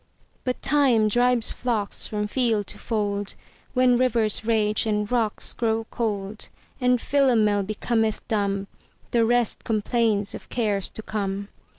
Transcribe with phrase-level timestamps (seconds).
[0.43, 3.35] But Time drives flocks from field to fold;
[3.75, 8.65] When rivers rage and rocks grow cold; And Philomel becometh dumb;
[9.11, 11.49] The rest complains of cares to come.